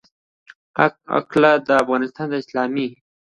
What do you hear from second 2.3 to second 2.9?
اسلامي